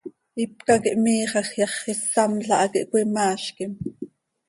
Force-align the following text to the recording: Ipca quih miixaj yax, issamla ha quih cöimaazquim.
Ipca 0.43 0.75
quih 0.83 0.97
miixaj 1.03 1.49
yax, 1.61 1.75
issamla 1.93 2.55
ha 2.61 2.65
quih 2.71 2.87
cöimaazquim. 2.91 3.71